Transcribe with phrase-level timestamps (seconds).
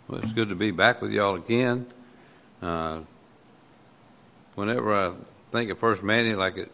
[0.07, 1.87] Well, it's good to be back with y'all again.
[2.63, 3.01] Uh,
[4.55, 5.15] whenever I
[5.51, 6.71] think of First Many, like it,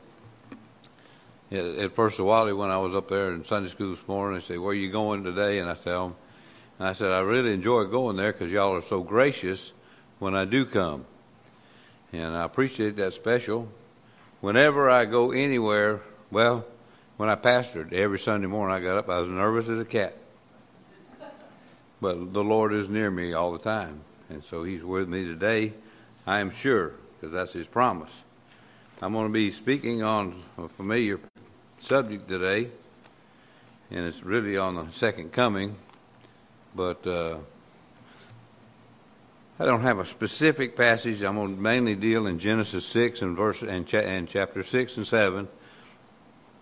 [1.52, 4.58] at First Wally, when I was up there in Sunday school this morning, they say,
[4.58, 6.16] "Where are you going today?" And I tell them,
[6.78, 9.72] and I said, "I really enjoy going there because y'all are so gracious
[10.18, 11.04] when I do come,
[12.12, 13.68] and I appreciate that special.
[14.40, 16.64] Whenever I go anywhere, well,
[17.16, 20.16] when I pastored every Sunday morning, I got up, I was nervous as a cat."
[22.00, 24.00] But the Lord is near me all the time.
[24.28, 25.72] And so He's with me today,
[26.26, 28.22] I am sure, because that's His promise.
[29.00, 31.20] I'm going to be speaking on a familiar
[31.86, 32.68] subject today,
[33.92, 35.72] and it's really on the second coming.
[36.74, 37.36] But uh,
[39.60, 41.22] I don't have a specific passage.
[41.22, 44.96] I'm going to mainly deal in Genesis 6 and verse and, cha- and chapter 6
[44.96, 45.46] and 7,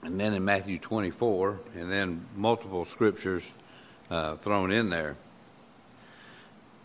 [0.03, 3.51] and then in Matthew 24, and then multiple scriptures
[4.11, 5.17] uh, thrown in there.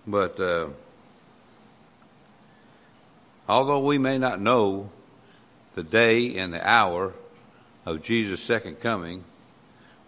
[0.08, 0.70] But uh,
[3.50, 4.92] although we may not know
[5.76, 7.14] the day and the hour
[7.90, 9.24] of Jesus' second coming,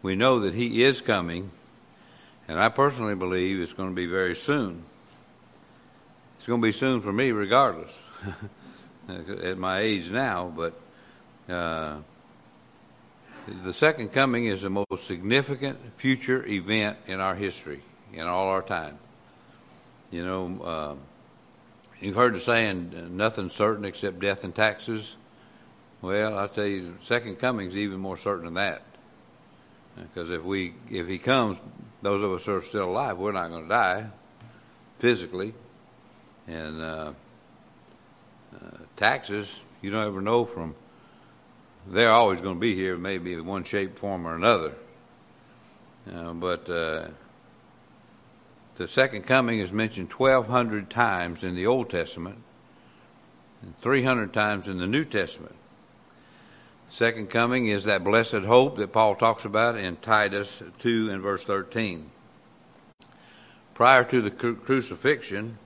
[0.02, 1.52] we know that He is coming,
[2.48, 4.84] and I personally believe it's going to be very soon.
[6.38, 7.92] It's going to be soon for me, regardless,
[9.44, 10.80] at my age now, but
[11.50, 11.98] uh,
[13.64, 17.82] the second coming is the most significant future event in our history,
[18.14, 18.98] in all our time.
[20.12, 20.96] You know, uh,
[22.00, 25.16] you've heard the saying, nothing's certain except death and taxes.
[26.02, 28.82] Well, I tell you, second coming is even more certain than that.
[29.96, 31.60] Because if we, if he comes,
[32.02, 34.08] those of us who are still alive, we're not going to die
[35.00, 35.54] physically.
[36.48, 37.14] And uh,
[38.56, 40.76] uh, taxes, you don't ever know from.
[41.88, 44.74] They're always going to be here, maybe in one shape, form, or another.
[46.12, 47.08] Uh, but uh,
[48.78, 52.40] the second coming is mentioned 1,200 times in the Old Testament
[53.62, 55.56] and 300 times in the New Testament.
[56.92, 61.46] Second coming is that blessed hope that Paul talks about in Titus 2 and verse
[61.46, 62.12] 13.
[63.74, 65.58] Prior to the cru- crucifixion,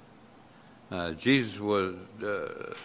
[0.91, 2.75] uh, Jesus was uh,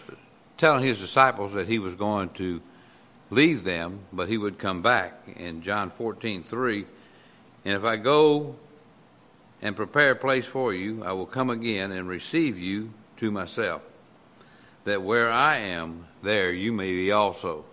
[0.57, 2.63] telling his disciples that he was going to
[3.29, 6.85] leave them, but he would come back in John 14 3.
[7.63, 8.55] And if I go
[9.61, 13.83] and prepare a place for you, I will come again and receive you to myself,
[14.85, 17.65] that where I am, there you may be also.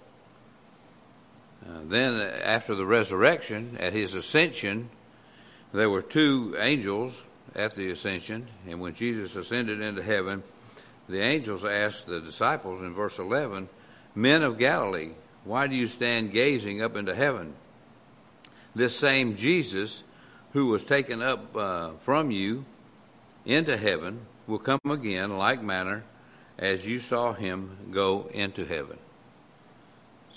[1.65, 4.89] Uh, then, after the resurrection, at his ascension,
[5.73, 7.21] there were two angels
[7.55, 10.43] at the ascension, and when Jesus ascended into heaven,
[11.09, 13.69] the angels asked the disciples in verse 11,
[14.15, 15.13] Men of Galilee,
[15.45, 17.55] why do you stand gazing up into heaven?
[18.75, 20.03] This same Jesus
[20.53, 22.65] who was taken up uh, from you
[23.45, 26.05] into heaven will come again like manner
[26.59, 28.99] as you saw him go into heaven.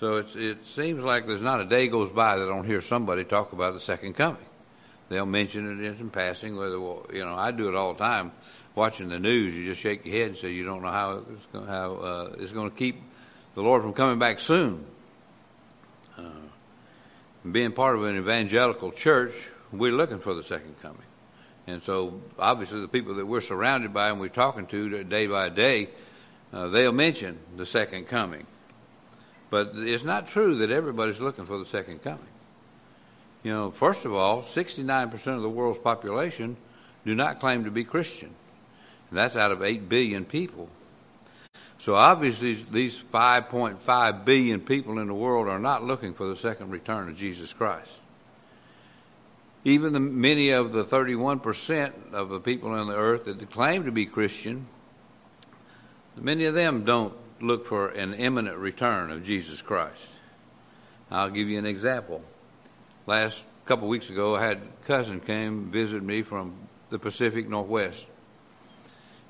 [0.01, 3.23] So it seems like there's not a day goes by that I don't hear somebody
[3.23, 4.43] talk about the second coming.
[5.09, 6.55] They'll mention it in passing.
[6.55, 8.31] Whether you know, I do it all the time.
[8.73, 11.45] Watching the news, you just shake your head and say you don't know how it's
[11.53, 12.99] going, how uh, it's going to keep
[13.53, 14.83] the Lord from coming back soon.
[16.17, 16.23] Uh,
[17.51, 19.33] being part of an evangelical church,
[19.71, 21.03] we're looking for the second coming,
[21.67, 25.49] and so obviously the people that we're surrounded by and we're talking to day by
[25.49, 25.89] day,
[26.53, 28.47] uh, they'll mention the second coming.
[29.51, 32.25] But it's not true that everybody's looking for the second coming.
[33.43, 36.55] You know, first of all, 69% of the world's population
[37.05, 38.29] do not claim to be Christian.
[39.09, 40.69] And that's out of 8 billion people.
[41.79, 46.69] So obviously, these 5.5 billion people in the world are not looking for the second
[46.69, 47.91] return of Jesus Christ.
[49.65, 53.91] Even the, many of the 31% of the people on the earth that claim to
[53.91, 54.67] be Christian,
[56.15, 60.15] many of them don't look for an imminent return of Jesus Christ.
[61.09, 62.23] I'll give you an example.
[63.05, 66.53] Last couple weeks ago, I had a cousin came visit me from
[66.89, 68.05] the Pacific Northwest,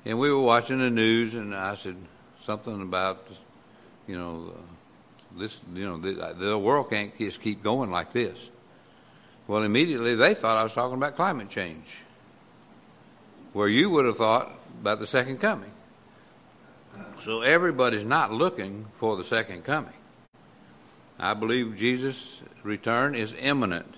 [0.04, 1.96] and we were watching the news, and I said
[2.40, 3.24] something about,
[4.06, 4.54] you know,
[5.36, 8.50] this, you know, the, the world can't just keep going like this.
[9.46, 11.86] Well, immediately they thought I was talking about climate change,
[13.52, 14.50] where you would have thought
[14.80, 15.70] about the second coming.
[17.20, 19.92] So everybody's not looking for the second coming.
[21.18, 23.94] I believe Jesus' return is imminent.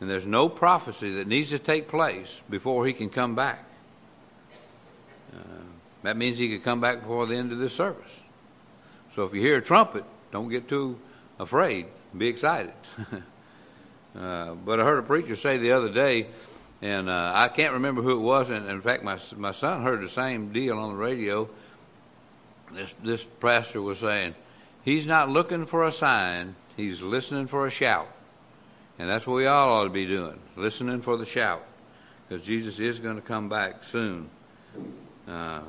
[0.00, 3.64] And there's no prophecy that needs to take place before he can come back.
[5.34, 5.38] Uh,
[6.02, 8.20] that means he could come back before the end of this service.
[9.12, 10.98] So if you hear a trumpet, don't get too
[11.38, 11.86] afraid.
[12.16, 12.74] Be excited.
[14.18, 16.26] uh, but I heard a preacher say the other day,
[16.82, 18.50] and uh, I can't remember who it was.
[18.50, 21.48] And in fact, my my son heard the same deal on the radio.
[22.72, 24.34] This this pastor was saying,
[24.84, 28.08] he's not looking for a sign; he's listening for a shout.
[28.98, 31.62] And that's what we all ought to be doing, listening for the shout,
[32.28, 34.30] because Jesus is going to come back soon.
[35.28, 35.62] Uh,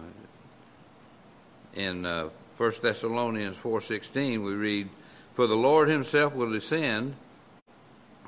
[1.73, 4.89] in uh, 1 Thessalonians 4.16, we read,
[5.33, 7.15] For the Lord himself will descend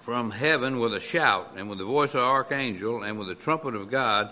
[0.02, 3.36] from heaven with a shout, and with the voice of an archangel, and with the
[3.36, 4.32] trumpet of God,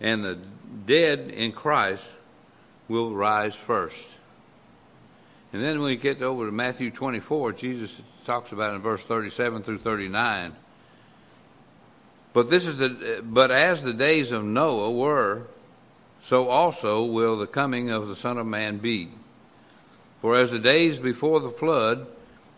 [0.00, 0.38] and the
[0.86, 2.04] dead in Christ
[2.90, 4.08] will rise first.
[5.52, 9.62] And then when we get over to Matthew 24, Jesus talks about in verse 37
[9.62, 10.52] through 39.
[12.32, 15.46] But this is the but as the days of Noah were,
[16.20, 19.08] so also will the coming of the Son of Man be.
[20.20, 22.06] For as the days before the flood,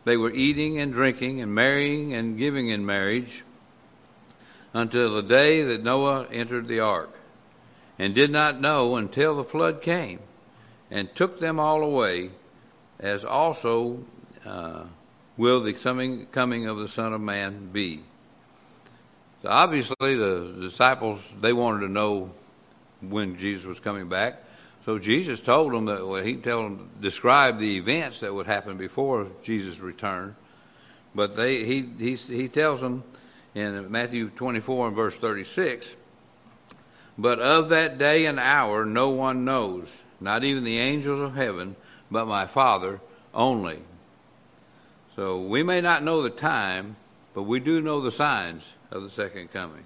[0.04, 3.44] they were eating and drinking and marrying and giving in marriage
[4.74, 7.18] until the day that Noah entered the ark,
[7.98, 10.20] and did not know until the flood came
[10.90, 12.30] and took them all away,
[12.98, 14.04] as also
[14.44, 14.84] uh,
[15.36, 18.00] will the coming, coming of the Son of Man be.
[19.42, 22.30] So obviously, the disciples they wanted to know
[23.00, 24.44] when Jesus was coming back.
[24.84, 28.76] So Jesus told them that well, he told them describe the events that would happen
[28.76, 30.36] before Jesus' return.
[31.14, 33.04] But they he he he tells them
[33.54, 35.96] in Matthew 24 and verse 36.
[37.22, 41.76] But of that day and hour no one knows, not even the angels of heaven,
[42.10, 43.00] but my Father
[43.32, 43.78] only.
[45.14, 46.96] So we may not know the time,
[47.32, 49.84] but we do know the signs of the second coming.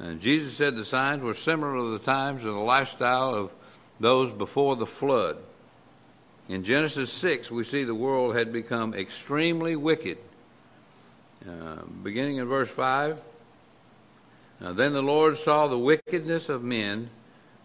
[0.00, 3.52] And Jesus said the signs were similar to the times and the lifestyle of
[4.00, 5.36] those before the flood.
[6.48, 10.18] In Genesis 6, we see the world had become extremely wicked.
[11.48, 13.22] Uh, beginning in verse 5,
[14.60, 17.10] then the Lord saw the wickedness of men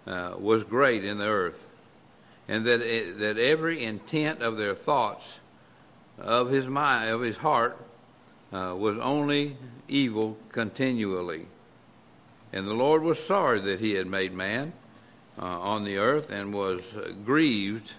[0.06, 1.68] uh, was great in the earth,
[2.48, 5.40] and that, it, that every intent of their thoughts
[6.20, 7.78] of his mind, of his heart,
[8.52, 9.58] uh, was only
[9.88, 11.48] evil continually.
[12.52, 14.74] And the Lord was sorry that he had made man
[15.42, 16.96] uh, on the earth and was
[17.26, 17.94] grieved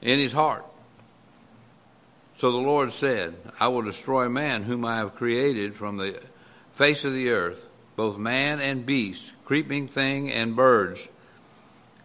[0.00, 0.64] in his heart.
[2.40, 6.18] So the Lord said, I will destroy man whom I have created from the
[6.72, 7.66] face of the earth,
[7.96, 11.06] both man and beast, creeping thing and birds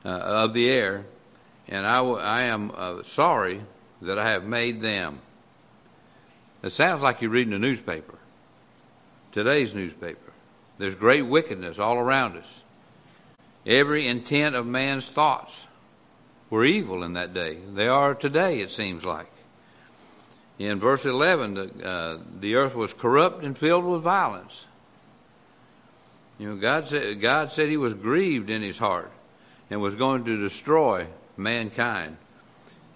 [0.03, 1.05] uh, of the air,
[1.69, 3.61] and I, w- I am uh, sorry
[4.01, 5.19] that I have made them.
[6.61, 8.17] It sounds like you're reading a newspaper,
[9.31, 10.33] today's newspaper.
[10.79, 12.61] There's great wickedness all around us.
[13.65, 15.63] Every intent of man's thoughts
[16.49, 17.59] were evil in that day.
[17.73, 19.31] They are today, it seems like.
[20.57, 24.65] In verse 11, the, uh, the earth was corrupt and filled with violence.
[26.39, 29.11] You know, God said, God said he was grieved in his heart
[29.69, 31.07] and was going to destroy
[31.37, 32.17] mankind.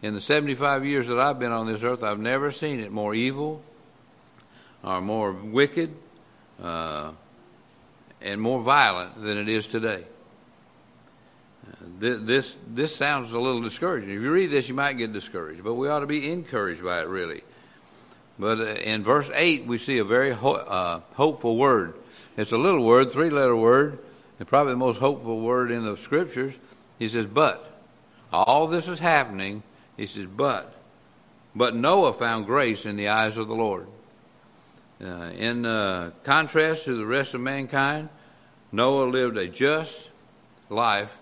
[0.02, 3.14] In the 75 years that I've been on this earth, I've never seen it more
[3.14, 3.62] evil
[4.84, 5.94] or more wicked
[6.62, 7.12] uh,
[8.22, 10.06] and more violent than it is today.
[12.00, 14.10] This, this, sounds a little discouraging.
[14.10, 17.02] If you read this, you might get discouraged, but we ought to be encouraged by
[17.02, 17.44] it, really.
[18.38, 21.96] But uh, in verse 8, we see a very ho- uh, hopeful word.
[22.38, 24.00] It's a little word, three letter word,
[24.40, 26.58] and probably the most hopeful word in the scriptures.
[26.98, 27.66] He says, But.
[28.32, 29.64] All this is happening.
[29.98, 30.74] He says, But.
[31.54, 33.88] But Noah found grace in the eyes of the Lord.
[35.04, 38.08] Uh, in uh, contrast to the rest of mankind,
[38.72, 40.10] Noah lived a just
[40.70, 41.14] life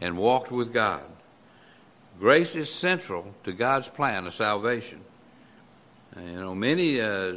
[0.00, 1.02] and walked with God.
[2.18, 5.00] Grace is central to God's plan of salvation.
[6.18, 7.34] You know, many uh,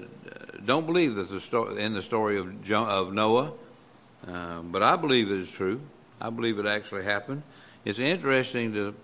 [0.63, 3.51] don't believe that the story, in the story of, jo- of Noah,
[4.25, 5.81] uh, but I believe it is true.
[6.21, 7.43] I believe it actually happened.
[7.83, 8.95] It's interesting to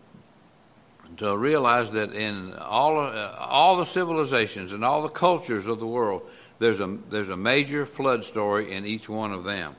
[1.17, 5.87] to realize that in all uh, all the civilizations and all the cultures of the
[5.87, 6.23] world,
[6.59, 9.75] there's a there's a major flood story in each one of them.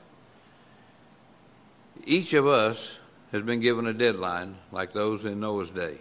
[2.05, 2.95] Each of us
[3.31, 5.97] has been given a deadline, like those in Noah's day.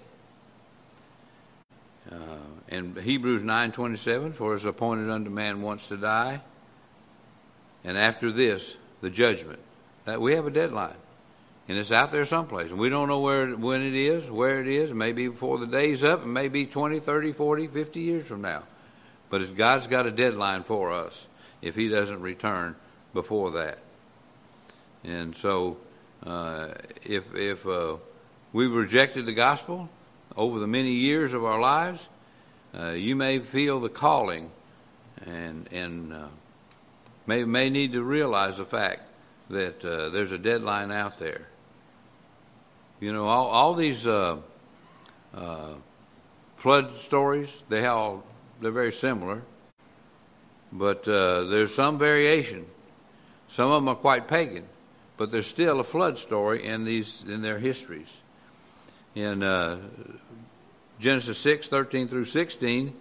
[2.10, 2.16] Uh,
[2.68, 6.40] in Hebrews nine twenty seven, for it is appointed unto man once to die,
[7.84, 9.58] and after this the judgment.
[10.04, 10.94] That we have a deadline
[11.68, 12.70] and it's out there someplace.
[12.70, 14.92] And we don't know where when it is, where it is.
[14.92, 18.62] Maybe before the day's up, and maybe 20, 30, 40, 50 years from now.
[19.30, 21.26] But God's got a deadline for us
[21.60, 22.76] if He doesn't return
[23.12, 23.78] before that.
[25.02, 25.78] And so,
[26.26, 27.96] if if uh,
[28.52, 29.88] we've rejected the gospel
[30.36, 32.08] over the many years of our lives,
[32.78, 34.50] uh, you may feel the calling,
[35.24, 36.28] and and uh,
[37.26, 39.02] may may need to realize the fact
[39.50, 41.46] that uh, there's a deadline out there.
[43.00, 44.38] You know, all all these uh,
[46.56, 48.24] flood stories they all
[48.60, 49.42] they're very similar,
[50.72, 52.66] but uh, there's some variation.
[53.48, 54.64] Some of them are quite pagan,
[55.16, 58.14] but there's still a flood story in these in their histories.
[59.14, 59.78] In uh,
[61.00, 62.92] Genesis 6, 13 through 16,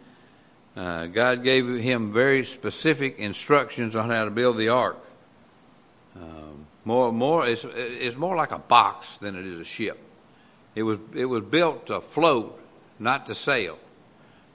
[0.76, 4.98] uh, God gave him very specific instructions on how to build the ark.
[6.16, 9.98] Um, more, more, it's, it's more like a box than it is a ship.
[10.76, 12.60] It was, it was built to float,
[13.00, 13.78] not to sail.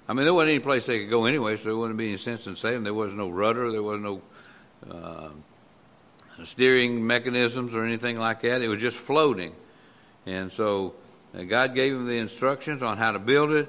[0.08, 2.16] I mean, there wasn't any place they could go anyway, so there wouldn't be any
[2.18, 2.84] sense in sailing.
[2.84, 4.22] There was no rudder, there was no
[4.90, 5.28] uh,
[6.44, 8.62] steering mechanisms or anything like that.
[8.62, 9.54] It was just floating.
[10.26, 10.94] And so
[11.36, 13.68] uh, God gave him the instructions on how to build it,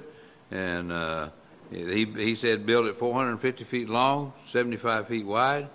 [0.49, 1.29] and uh,
[1.69, 5.69] he, he said build it 450 feet long, 75 feet wide,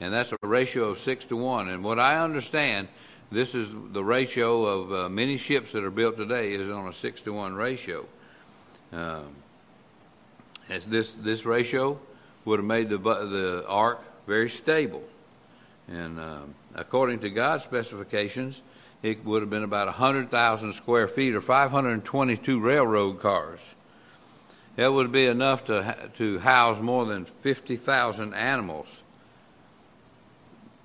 [0.00, 1.68] and that's a ratio of 6 to 1.
[1.68, 2.88] And what I understand,
[3.30, 6.92] this is the ratio of uh, many ships that are built today is on a
[6.92, 8.06] 6 to 1 ratio.
[8.92, 9.36] Um,
[10.68, 12.00] this this ratio
[12.44, 15.02] would have made the the ark very stable,
[15.92, 18.62] and um, according to God's specifications,
[19.02, 23.74] it would have been about hundred thousand square feet or 522 railroad cars.
[24.76, 28.86] That would be enough to to house more than 50,000 animals.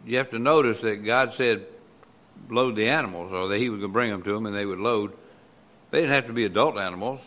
[0.06, 1.66] You have to notice that God said,
[2.50, 4.66] "Load the animals," or that He was going to bring them to them, and they
[4.66, 5.14] would load.
[5.92, 7.22] They didn't have to be adult animals;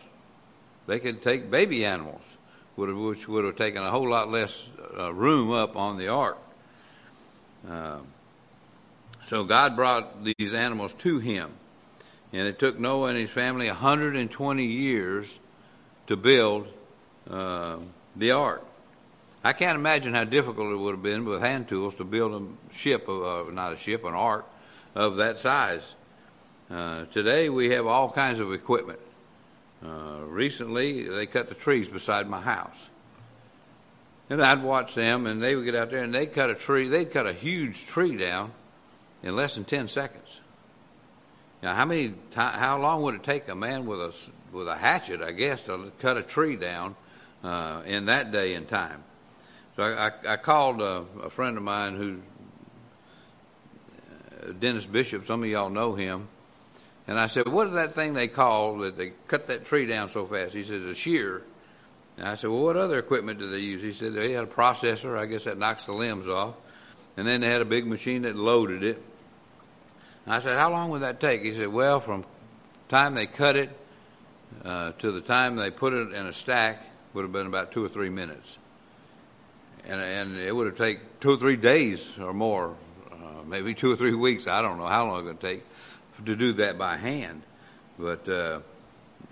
[0.87, 2.23] they could take baby animals
[2.77, 6.39] which would have taken a whole lot less uh, room up on the ark.
[7.69, 7.99] Uh,
[9.25, 11.51] so God brought these animals to him,
[12.33, 15.39] and it took Noah and his family 120 years
[16.07, 16.69] to build
[17.29, 17.79] uh,
[18.17, 18.65] the ark.
[19.43, 22.75] I can't imagine how difficult it would have been with hand tools to build a
[22.75, 24.47] ship, uh, not a ship, an ark
[24.95, 25.95] of that size.
[26.71, 29.01] Uh, today we have all kinds of equipment.
[29.85, 32.89] Uh, recently, they cut the trees beside my house.
[34.31, 36.89] And I'd watch them, and they would get out there and they'd cut a tree.
[36.89, 38.53] They'd cut a huge tree down
[39.23, 40.41] in less than 10 seconds.
[41.63, 42.15] Now, how many?
[42.35, 44.15] how long would it take a man with a
[44.53, 46.97] with a hatchet, I guess, to cut a tree down
[47.45, 49.03] uh, in that day and time?
[49.77, 52.21] So I, I, I called a, a, friend of mine who,
[54.49, 55.27] uh, Dennis Bishop.
[55.27, 56.29] Some of y'all know him
[57.11, 60.11] and I said, what is that thing they call that they cut that tree down
[60.11, 60.55] so fast?
[60.55, 61.43] He says, a shear.
[62.21, 63.83] And I said, well, what other equipment do they use?
[63.83, 65.19] He said, they had a processor.
[65.19, 66.55] I guess that knocks the limbs off.
[67.17, 69.03] And then they had a big machine that loaded it.
[70.27, 71.41] And I said, how long would that take?
[71.41, 72.27] He said, well, from
[72.91, 73.71] time they cut it
[74.67, 76.85] uh, to the time they put it in a stack
[77.15, 78.59] would have been about two or three minutes.
[79.87, 82.77] And, and it would have taken two or three days or more,
[83.11, 84.47] uh, maybe two or three weeks.
[84.47, 85.65] I don't know how long it would take
[86.27, 87.41] to do that by hand.
[87.99, 88.61] But uh,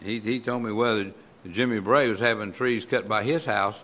[0.02, 1.12] he he told me whether
[1.50, 3.78] Jimmy Bray was having trees cut by his house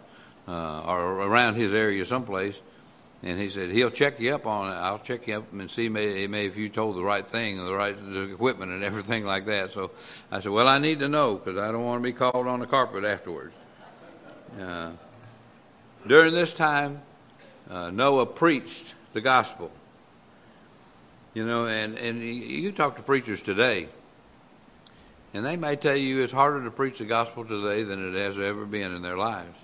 [0.48, 2.58] uh, or around his area someplace,
[3.22, 4.74] and he said he'll check you up on it.
[4.74, 7.96] I'll check you up and see if you told the right thing, the right
[8.30, 9.72] equipment, and everything like that.
[9.72, 9.92] So
[10.30, 12.60] I said, well, I need to know because I don't want to be called on
[12.60, 13.54] the carpet afterwards.
[14.60, 14.90] Uh,
[16.06, 17.00] during this time,
[17.70, 19.70] uh, Noah preached the gospel.
[21.32, 23.88] You know, and, and you talk to preachers today,
[25.34, 28.38] and they may tell you it's harder to preach the gospel today than it has
[28.38, 29.58] ever been in their lives.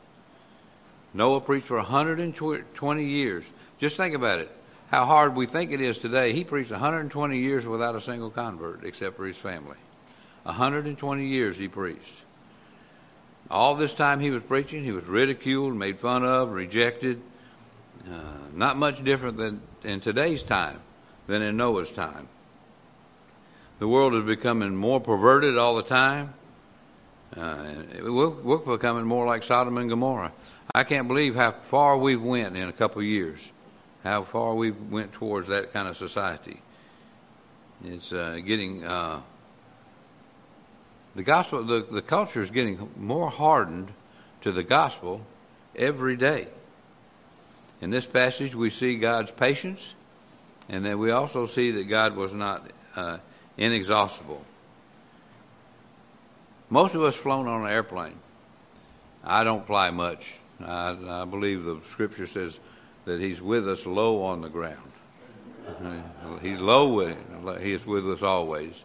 [1.14, 3.44] Noah preached for 120 years.
[3.78, 4.50] Just think about it.
[4.88, 6.32] How hard we think it is today.
[6.32, 9.78] He preached 120 years without a single convert except for his family.
[10.42, 12.14] 120 years he preached.
[13.48, 17.20] All this time he was preaching, he was ridiculed, made fun of, rejected.
[18.04, 18.18] Uh,
[18.52, 20.80] not much different than in today's time
[21.26, 22.28] than in Noah's time.
[23.80, 26.34] The world is becoming more perverted all the time.
[27.36, 27.64] Uh,
[28.02, 30.32] we're, we're, becoming more like Sodom and Gomorrah.
[30.74, 33.50] I can't believe how far we've went in a couple of years.
[34.04, 36.60] How far we've went towards that kind of society.
[37.84, 39.22] It's uh, getting uh,
[41.16, 41.64] the gospel.
[41.64, 43.92] The, the culture is getting more hardened
[44.42, 45.22] to the gospel
[45.74, 46.48] every day.
[47.80, 49.94] In this passage, we see God's patience
[50.68, 53.18] and then we also see that God was not uh,
[53.56, 54.44] inexhaustible.
[56.68, 58.14] Most of us flown on an airplane.
[59.24, 60.36] I don't fly much.
[60.64, 62.58] I, I believe the scripture says
[63.04, 64.90] that He's with us low on the ground.
[66.42, 66.94] He's low.
[66.94, 68.84] With He is with us always.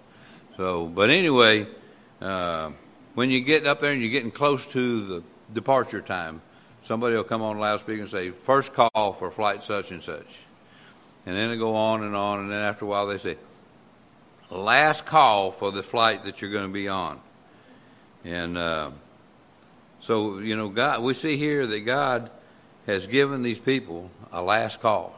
[0.58, 1.68] So, but anyway,
[2.22, 2.72] uh,
[3.14, 6.42] when you get up there and you're getting close to the departure time,
[6.84, 10.40] somebody will come on loudspeaker and say, first call for flight such and such.
[11.26, 13.38] And then they go on and on, and then after a while they say,
[14.50, 17.20] last call for the flight that you're going to be on.
[18.24, 18.92] And uh,
[20.02, 22.30] so, you know, God, we see here that God
[22.86, 25.16] has given these people a last call.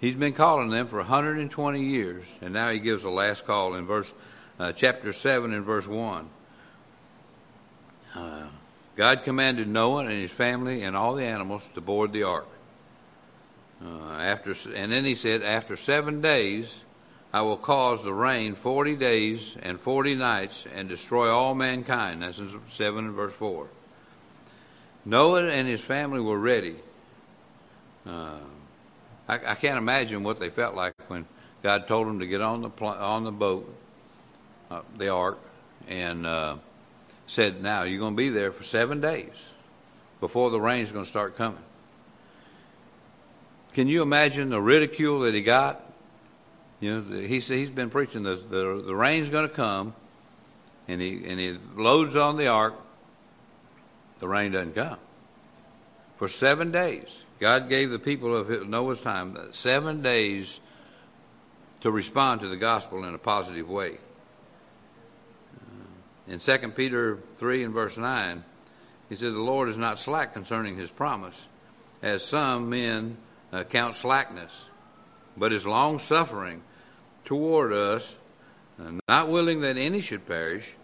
[0.00, 3.86] He's been calling them for 120 years, and now he gives a last call in
[3.86, 4.10] verse
[4.58, 6.28] uh, chapter 7 and verse 1.
[8.14, 8.46] Uh,
[8.96, 12.48] God commanded Noah and his family and all the animals to board the ark.
[13.84, 16.82] Uh, after, and then he said, After seven days,
[17.32, 22.22] I will cause the rain 40 days and 40 nights and destroy all mankind.
[22.22, 23.68] That's in 7 and verse 4.
[25.04, 26.76] Noah and his family were ready.
[28.06, 28.38] Uh,
[29.28, 31.24] I, I, can't imagine what they felt like when
[31.62, 33.72] God told them to get on the pl- on the boat,
[34.70, 35.38] uh, the ark,
[35.86, 36.56] and uh,
[37.26, 39.32] said, "Now you're going to be there for seven days
[40.18, 41.62] before the rain's going to start coming."
[43.74, 45.89] Can you imagine the ridicule that he got?
[46.80, 49.94] You know, he's he's been preaching the the, the rain's going to come,
[50.88, 52.74] and he and he loads on the ark.
[54.18, 54.98] The rain doesn't come
[56.20, 57.22] for seven days.
[57.38, 60.60] God gave the people of Noah's time seven days
[61.80, 63.96] to respond to the gospel in a positive way.
[66.28, 68.44] In 2 Peter 3 and verse 9,
[69.08, 71.46] he says, The Lord is not slack concerning his promise,
[72.02, 73.16] as some men
[73.50, 74.66] uh, count slackness,
[75.38, 76.62] but is long suffering
[77.30, 78.16] toward us,
[79.08, 80.74] not willing that any should perish,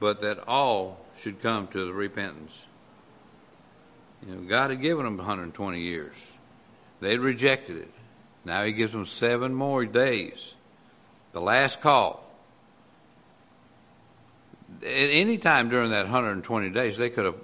[0.00, 2.64] but that all should come to the repentance.
[4.26, 6.14] You know, God had given them 120 years.
[7.00, 7.90] They'd rejected it.
[8.42, 10.54] Now He gives them seven more days.
[11.34, 12.24] The last call.
[14.80, 17.36] At any time during that 120 days, they could have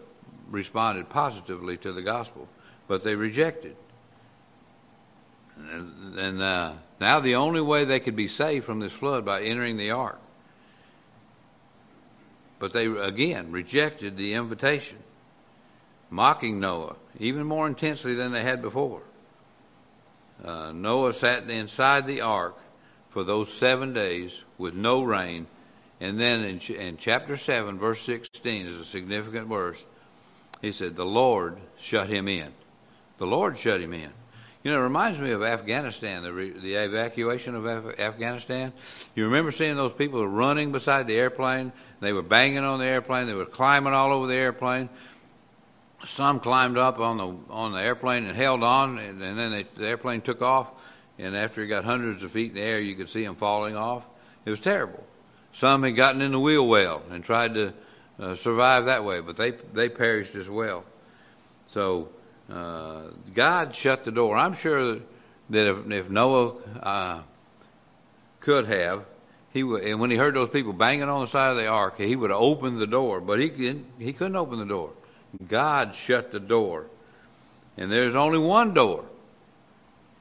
[0.50, 2.48] responded positively to the gospel,
[2.86, 3.76] but they rejected.
[5.58, 9.76] And, uh, now the only way they could be saved from this flood by entering
[9.76, 10.20] the ark.
[12.58, 14.98] But they again rejected the invitation,
[16.10, 19.02] mocking Noah even more intensely than they had before.
[20.44, 22.56] Uh, Noah sat inside the ark
[23.10, 25.46] for those seven days with no rain.
[26.00, 29.84] And then in, ch- in chapter 7, verse 16 is a significant verse.
[30.62, 32.52] He said, The Lord shut him in.
[33.18, 34.10] The Lord shut him in.
[34.68, 38.70] You know, it reminds me of Afghanistan, the, re- the evacuation of Af- Afghanistan.
[39.14, 41.72] You remember seeing those people running beside the airplane?
[42.00, 43.26] They were banging on the airplane.
[43.26, 44.90] They were climbing all over the airplane.
[46.04, 49.62] Some climbed up on the on the airplane and held on, and, and then they,
[49.62, 50.70] the airplane took off.
[51.18, 53.74] And after it got hundreds of feet in the air, you could see them falling
[53.74, 54.02] off.
[54.44, 55.02] It was terrible.
[55.54, 57.72] Some had gotten in the wheel well and tried to
[58.20, 60.84] uh, survive that way, but they they perished as well.
[61.68, 62.10] So
[62.48, 64.36] God shut the door.
[64.36, 65.00] I'm sure
[65.50, 67.22] that if, if Noah uh,
[68.40, 69.04] could have,
[69.52, 71.98] he would, and when he heard those people banging on the side of the ark,
[71.98, 74.92] he would have opened the door, but he he couldn't open the door.
[75.46, 76.86] God shut the door,
[77.76, 79.04] and there's only one door,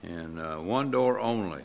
[0.03, 1.63] and uh, one door only,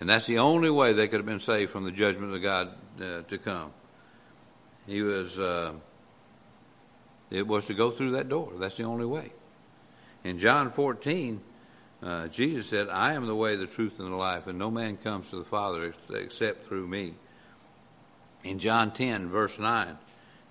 [0.00, 2.70] and that's the only way they could have been saved from the judgment of God
[3.00, 3.72] uh, to come.
[4.86, 5.38] He was.
[5.38, 5.72] Uh,
[7.30, 8.52] it was to go through that door.
[8.58, 9.32] That's the only way.
[10.24, 11.40] In John 14,
[12.02, 14.96] uh, Jesus said, I am the way, the truth, and the life, and no man
[14.96, 17.14] comes to the Father except through me.
[18.42, 19.98] In John 10, verse 9,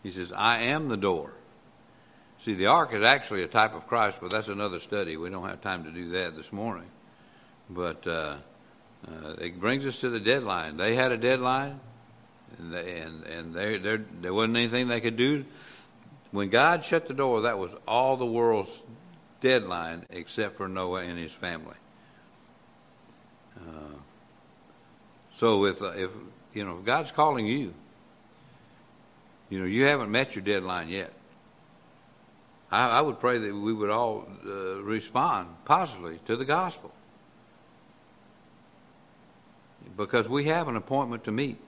[0.03, 1.33] he says, I am the door.
[2.39, 5.17] See, the ark is actually a type of Christ, but that's another study.
[5.17, 6.89] We don't have time to do that this morning.
[7.69, 8.35] But uh,
[9.07, 10.77] uh, it brings us to the deadline.
[10.77, 11.79] They had a deadline,
[12.59, 15.45] and, they, and, and they, there wasn't anything they could do.
[16.31, 18.71] When God shut the door, that was all the world's
[19.43, 21.75] deadline except for Noah and his family.
[23.59, 23.97] Uh,
[25.35, 26.09] so if, uh, if
[26.53, 27.73] you know if God's calling you,
[29.49, 31.13] you know you haven't met your deadline yet.
[32.71, 36.91] I, I would pray that we would all uh, respond positively to the gospel
[39.95, 41.59] because we have an appointment to meet.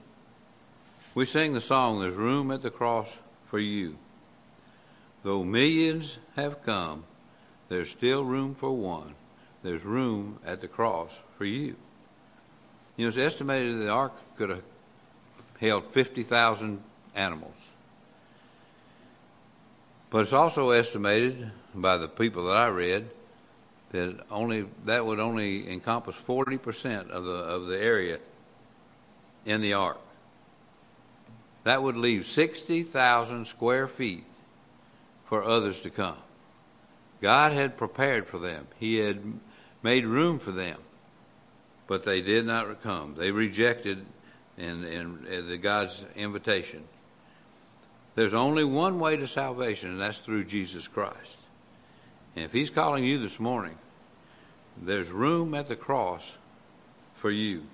[1.14, 3.14] We sing the song, "There's room at the cross
[3.48, 3.98] for you."
[5.22, 7.04] Though millions have come
[7.68, 9.14] there's still room for one.
[9.62, 11.76] There's room at the cross for you.
[12.96, 14.62] You know, it's estimated that the ark could have
[15.60, 16.82] held 50,000
[17.14, 17.56] animals.
[20.10, 23.10] But it's also estimated by the people that I read
[23.90, 28.18] that only that would only encompass 40% of the of the area
[29.44, 30.00] in the ark.
[31.64, 34.24] That would leave 60,000 square feet
[35.26, 36.18] for others to come.
[37.26, 38.68] God had prepared for them.
[38.78, 39.20] He had
[39.82, 40.78] made room for them,
[41.88, 43.16] but they did not come.
[43.16, 44.06] They rejected
[44.56, 46.84] the God's invitation.
[48.14, 51.38] There's only one way to salvation, and that's through Jesus Christ.
[52.36, 53.76] And if He's calling you this morning,
[54.80, 56.36] there's room at the cross
[57.16, 57.64] for you.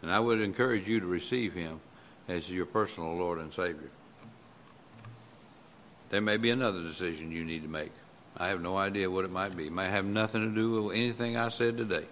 [0.00, 1.82] And I would encourage you to receive Him
[2.26, 3.90] as your personal Lord and Savior.
[6.08, 7.92] There may be another decision you need to make.
[8.38, 9.66] I have no idea what it might be.
[9.66, 12.04] It might have nothing to do with anything I said today.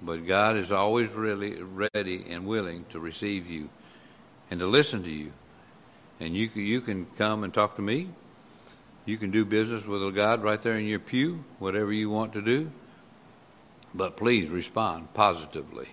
[0.00, 3.68] But God is always really ready and willing to receive you
[4.50, 5.32] and to listen to you.
[6.20, 8.08] And you you can come and talk to me.
[9.06, 12.42] You can do business with God right there in your pew, whatever you want to
[12.42, 12.70] do.
[13.94, 15.88] But please respond positively.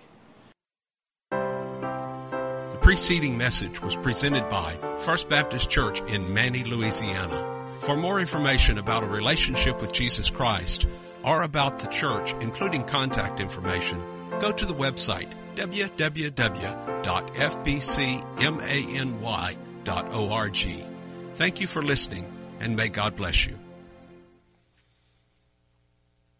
[1.30, 7.55] The preceding message was presented by First Baptist Church in Many, Louisiana.
[7.80, 10.86] For more information about a relationship with Jesus Christ
[11.22, 14.02] or about the church, including contact information,
[14.40, 16.16] go to the website www.fbcmany.org.
[21.34, 23.58] Thank you for listening and may God bless you.